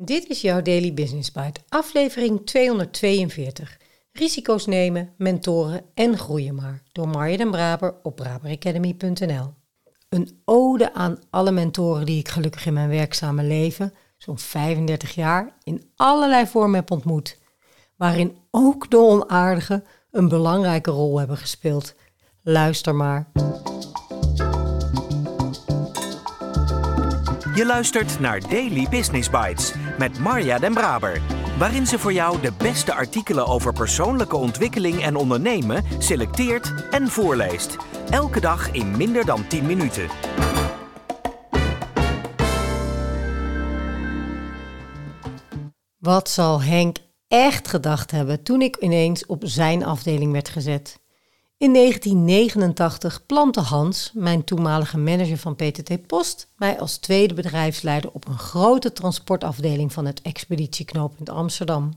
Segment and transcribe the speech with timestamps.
[0.00, 3.78] Dit is jouw Daily Business Bite, aflevering 242.
[4.12, 6.82] Risico's nemen, mentoren en groeien maar.
[6.92, 9.54] Door Marja den Braber op braberacademy.nl.
[10.08, 15.56] Een ode aan alle mentoren die ik gelukkig in mijn werkzame leven, zo'n 35 jaar,
[15.62, 17.38] in allerlei vormen heb ontmoet.
[17.96, 21.94] Waarin ook de onaardige een belangrijke rol hebben gespeeld.
[22.42, 23.30] Luister maar.
[27.54, 31.22] Je luistert naar Daily Business Bites met Marja Den Braber,
[31.58, 37.76] waarin ze voor jou de beste artikelen over persoonlijke ontwikkeling en ondernemen selecteert en voorleest.
[38.10, 40.08] Elke dag in minder dan 10 minuten.
[45.98, 46.96] Wat zal Henk
[47.28, 51.00] echt gedacht hebben toen ik ineens op zijn afdeling werd gezet?
[51.58, 58.28] In 1989 plantte Hans, mijn toenmalige manager van PTT Post, mij als tweede bedrijfsleider op
[58.28, 61.92] een grote transportafdeling van het expeditieknooppunt Amsterdam.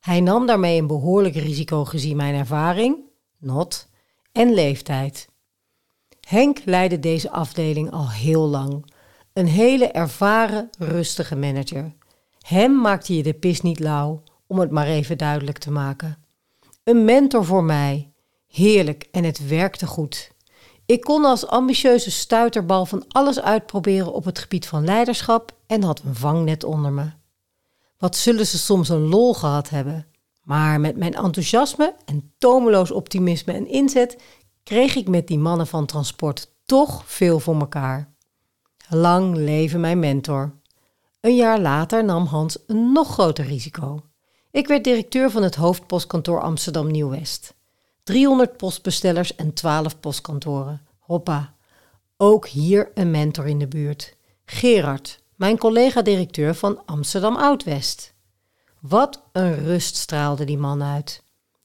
[0.00, 2.96] Hij nam daarmee een behoorlijk risico gezien mijn ervaring,
[3.38, 3.88] not,
[4.32, 5.28] en leeftijd.
[6.20, 8.92] Henk leidde deze afdeling al heel lang.
[9.32, 11.92] Een hele ervaren, rustige manager.
[12.38, 16.18] Hem maakte je de pis niet lauw, om het maar even duidelijk te maken.
[16.82, 18.13] Een mentor voor mij,
[18.54, 20.30] Heerlijk en het werkte goed.
[20.86, 26.02] Ik kon als ambitieuze stuiterbal van alles uitproberen op het gebied van leiderschap en had
[26.04, 27.10] een vangnet onder me.
[27.98, 30.06] Wat zullen ze soms een lol gehad hebben?
[30.42, 34.22] Maar met mijn enthousiasme en tomeloos optimisme en inzet
[34.62, 38.14] kreeg ik met die mannen van transport toch veel voor elkaar.
[38.88, 40.60] Lang leven mijn mentor.
[41.20, 44.02] Een jaar later nam Hans een nog groter risico.
[44.50, 47.54] Ik werd directeur van het hoofdpostkantoor Amsterdam Nieuw-West.
[48.04, 50.80] 300 postbestellers en 12 postkantoren.
[50.98, 51.54] Hoppa.
[52.16, 54.16] Ook hier een mentor in de buurt.
[54.44, 58.14] Gerard, mijn collega-directeur van Amsterdam Oud-West.
[58.80, 61.22] Wat een rust straalde die man uit.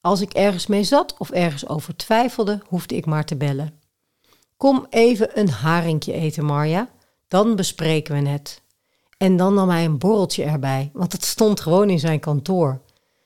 [0.00, 3.80] Als ik ergens mee zat of ergens over twijfelde, hoefde ik maar te bellen.
[4.56, 6.88] Kom even een haringje eten, Marja.
[7.28, 8.62] Dan bespreken we het.
[9.16, 12.80] En dan nam hij een borreltje erbij, want het stond gewoon in zijn kantoor.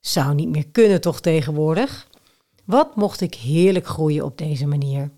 [0.00, 2.08] Zou niet meer kunnen toch tegenwoordig?
[2.70, 5.10] Wat mocht ik heerlijk groeien op deze manier?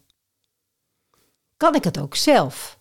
[1.56, 2.78] Kan ik het ook zelf?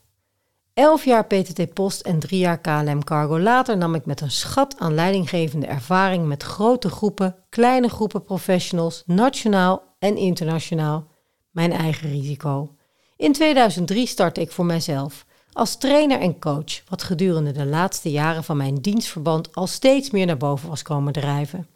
[0.74, 4.80] Elf jaar PTT Post en drie jaar KLM Cargo later nam ik met een schat
[4.80, 11.08] aan leidinggevende ervaring met grote groepen, kleine groepen professionals, nationaal en internationaal,
[11.50, 12.76] mijn eigen risico.
[13.16, 18.44] In 2003 startte ik voor mijzelf als trainer en coach, wat gedurende de laatste jaren
[18.44, 21.68] van mijn dienstverband al steeds meer naar boven was komen drijven.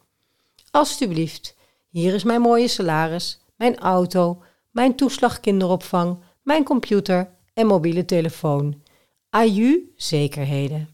[0.70, 1.55] Alsjeblieft,
[2.00, 8.82] hier is mijn mooie salaris, mijn auto, mijn toeslag kinderopvang, mijn computer en mobiele telefoon.
[9.30, 10.88] Aju zekerheden.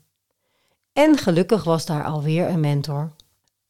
[0.93, 3.13] En gelukkig was daar alweer een mentor.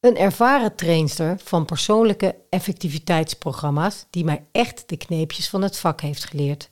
[0.00, 6.24] Een ervaren trainster van persoonlijke effectiviteitsprogramma's die mij echt de kneepjes van het vak heeft
[6.24, 6.70] geleerd.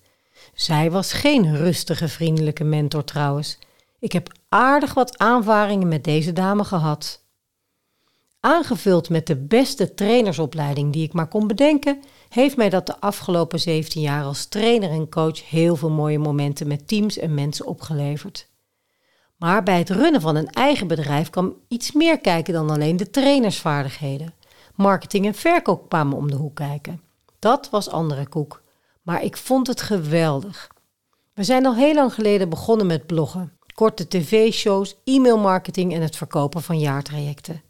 [0.54, 3.58] Zij was geen rustige, vriendelijke mentor trouwens.
[3.98, 7.19] Ik heb aardig wat aanvaringen met deze dame gehad.
[8.40, 13.60] Aangevuld met de beste trainersopleiding die ik maar kon bedenken, heeft mij dat de afgelopen
[13.60, 18.48] 17 jaar als trainer en coach heel veel mooie momenten met teams en mensen opgeleverd.
[19.36, 23.10] Maar bij het runnen van een eigen bedrijf kwam iets meer kijken dan alleen de
[23.10, 24.34] trainersvaardigheden.
[24.74, 27.02] Marketing en verkoop kwamen om de hoek kijken.
[27.38, 28.62] Dat was andere koek.
[29.02, 30.68] Maar ik vond het geweldig.
[31.34, 36.62] We zijn al heel lang geleden begonnen met bloggen, korte tv-shows, e-mailmarketing en het verkopen
[36.62, 37.62] van jaartrajecten.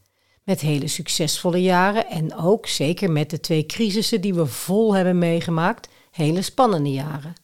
[0.51, 5.19] Met hele succesvolle jaren en ook zeker met de twee crisissen die we vol hebben
[5.19, 7.35] meegemaakt, hele spannende jaren.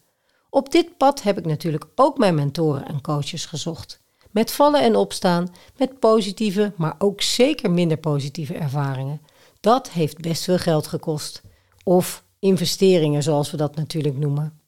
[0.51, 4.01] Op dit pad heb ik natuurlijk ook mijn mentoren en coaches gezocht.
[4.31, 9.21] Met vallen en opstaan, met positieve, maar ook zeker minder positieve ervaringen.
[9.61, 11.43] Dat heeft best veel geld gekost.
[11.85, 14.61] Of investeringen, zoals we dat natuurlijk noemen.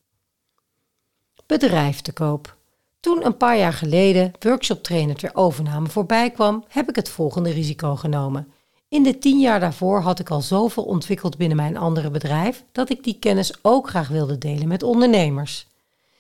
[1.47, 2.58] Bedrijf te koop.
[3.01, 7.97] Toen een paar jaar geleden workshoptrainer ter overname voorbij kwam, heb ik het volgende risico
[7.97, 8.53] genomen.
[8.89, 12.91] In de tien jaar daarvoor had ik al zoveel ontwikkeld binnen mijn andere bedrijf dat
[12.91, 15.67] ik die kennis ook graag wilde delen met ondernemers.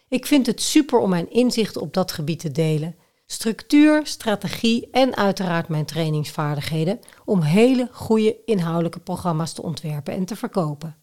[0.08, 2.96] Ik vind het super om mijn inzichten op dat gebied te delen.
[3.26, 10.36] Structuur, strategie en uiteraard mijn trainingsvaardigheden om hele goede inhoudelijke programma's te ontwerpen en te
[10.36, 10.96] verkopen.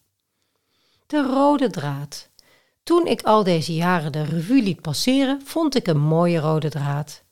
[1.07, 2.29] De rode draad.
[2.85, 7.23] Toen ik al deze jaren de revue liet passeren, vond ik een mooie rode draad.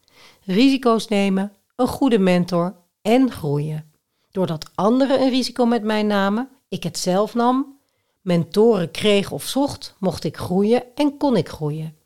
[0.44, 3.92] Risico's nemen, een goede mentor en groeien.
[4.32, 7.80] Doordat anderen een risico met mij namen, ik het zelf nam,
[8.22, 11.98] mentoren kreeg of zocht, mocht ik groeien en kon ik groeien.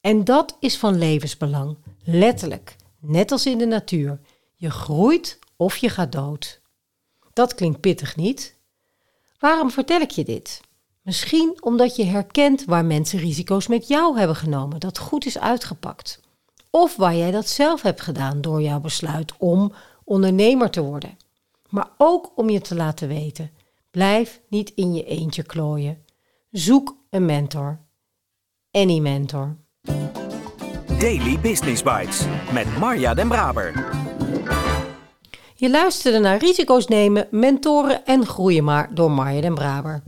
[0.00, 2.76] En dat is van levensbelang, letterlijk.
[2.98, 4.20] net als in de natuur.
[4.54, 6.60] Je groeit of je gaat dood.
[7.32, 8.56] Dat klinkt pittig niet?
[9.38, 10.60] Waarom vertel ik je dit?
[11.02, 16.20] Misschien omdat je herkent waar mensen risico's met jou hebben genomen, dat goed is uitgepakt.
[16.70, 19.72] Of waar jij dat zelf hebt gedaan door jouw besluit om
[20.04, 21.16] ondernemer te worden.
[21.68, 23.50] Maar ook om je te laten weten:
[23.90, 26.04] blijf niet in je eentje klooien.
[26.50, 27.80] Zoek een mentor.
[28.70, 29.56] Any mentor.
[30.98, 33.90] Daily Business Bites met Marja Den Braber.
[35.54, 40.02] Je luisterde naar Risico's nemen, mentoren en groeien maar door Marja Den Braber.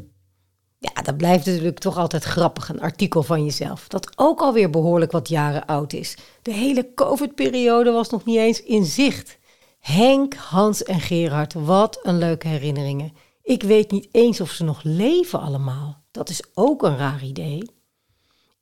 [0.93, 3.89] Ja, dat blijft natuurlijk toch altijd grappig, een artikel van jezelf.
[3.89, 6.17] Dat ook alweer behoorlijk wat jaren oud is.
[6.43, 9.39] De hele COVID-periode was nog niet eens in zicht.
[9.81, 13.13] Henk, Hans en Gerard, wat een leuke herinneringen.
[13.43, 16.03] Ik weet niet eens of ze nog leven allemaal.
[16.11, 17.71] Dat is ook een raar idee.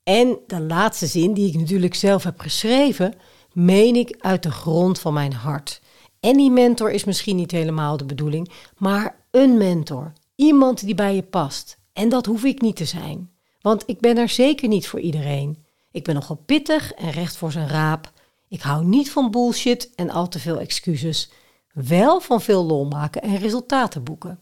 [0.02, 3.14] En de laatste zin, die ik natuurlijk zelf heb geschreven,
[3.52, 5.80] meen ik uit de grond van mijn hart.
[6.20, 10.12] En die mentor is misschien niet helemaal de bedoeling, maar een mentor.
[10.34, 11.80] Iemand die bij je past.
[11.92, 13.30] En dat hoef ik niet te zijn.
[13.60, 15.64] Want ik ben er zeker niet voor iedereen.
[15.90, 18.12] Ik ben nogal pittig en recht voor zijn raap.
[18.48, 21.30] Ik hou niet van bullshit en al te veel excuses.
[21.72, 24.40] Wel van veel lol maken en resultaten boeken.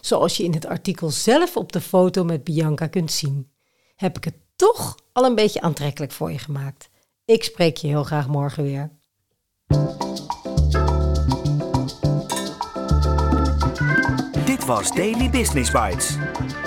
[0.00, 3.50] Zoals je in het artikel zelf op de foto met Bianca kunt zien.
[3.96, 6.90] Heb ik het toch al een beetje aantrekkelijk voor je gemaakt.
[7.24, 8.90] Ik spreek je heel graag morgen weer.
[14.44, 16.16] Dit was Daily Business Bites.